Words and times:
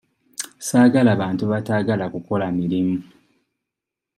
Saagala 0.67 1.11
bantu 1.21 1.43
bataagala 1.51 2.05
kukola 2.13 2.45
mirimu. 2.57 2.97